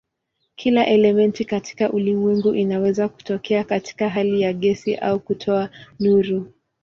Kila 0.55 0.85
elementi 0.85 1.45
katika 1.45 1.91
ulimwengu 1.91 2.55
inaweza 2.55 3.09
kutokea 3.09 3.63
katika 3.63 4.09
hali 4.09 4.41
ya 4.41 4.53
gesi 4.53 4.95
na 4.95 5.17
kutoa 5.19 5.69
nuru. 5.99 6.53